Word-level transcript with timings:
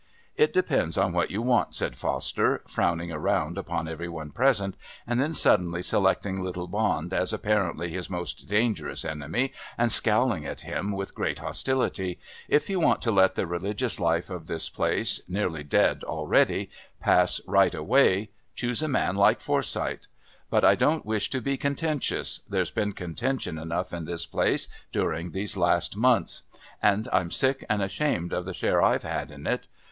"It 0.35 0.51
depends 0.51 0.97
on 0.97 1.13
what 1.13 1.29
you 1.29 1.43
want," 1.43 1.75
said 1.75 1.95
Foster, 1.95 2.63
frowning 2.67 3.11
around 3.11 3.55
upon 3.55 3.87
every 3.87 4.09
one 4.09 4.31
present; 4.31 4.73
and 5.05 5.21
then 5.21 5.35
suddenly 5.35 5.83
selecting 5.83 6.41
little 6.43 6.65
Bond 6.65 7.13
as 7.13 7.31
apparently 7.31 7.91
his 7.91 8.09
most 8.09 8.49
dangerous 8.49 9.05
enemy 9.05 9.53
and 9.77 9.91
scowling 9.91 10.43
at 10.43 10.61
him 10.61 10.91
with 10.91 11.13
great 11.13 11.37
hostility, 11.37 12.17
"if 12.47 12.67
you 12.67 12.79
want 12.79 13.03
to 13.03 13.11
let 13.11 13.35
the 13.35 13.45
religious 13.45 13.99
life 13.99 14.31
of 14.31 14.47
this 14.47 14.69
place, 14.69 15.21
nearly 15.27 15.63
dead 15.63 16.03
already, 16.03 16.71
pass 16.99 17.39
right 17.45 17.75
away, 17.75 18.31
choose 18.55 18.81
a 18.81 18.87
man 18.87 19.15
like 19.15 19.39
Forsyth. 19.39 20.07
But 20.49 20.65
I 20.65 20.73
don't 20.73 21.05
wish 21.05 21.29
to 21.29 21.41
be 21.41 21.57
contentious; 21.57 22.39
there's 22.49 22.71
been 22.71 22.93
contention 22.93 23.59
enough 23.59 23.93
in 23.93 24.05
this 24.05 24.25
place 24.25 24.67
during 24.91 25.29
these 25.29 25.55
last 25.55 25.95
months, 25.95 26.41
and 26.81 27.07
I'm 27.13 27.29
sick 27.29 27.63
and 27.69 27.83
ashamed 27.83 28.33
of 28.33 28.45
the 28.45 28.55
share 28.55 28.81
I've 28.81 29.03
had 29.03 29.29
in 29.29 29.45
it. 29.45 29.67